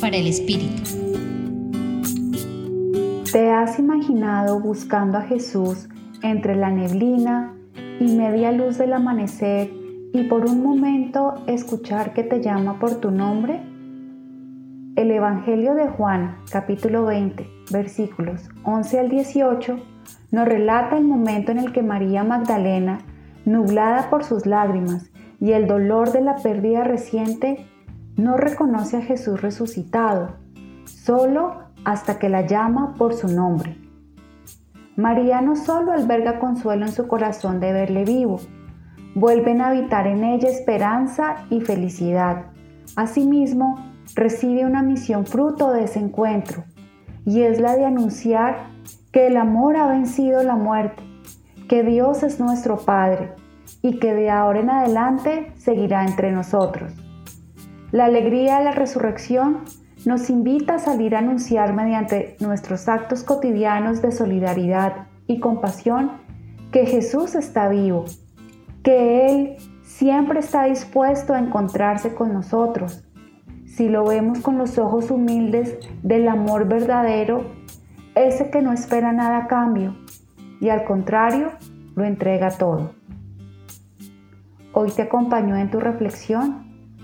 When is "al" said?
18.98-19.08, 80.68-80.82